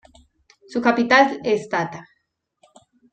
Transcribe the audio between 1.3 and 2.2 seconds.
es Tata.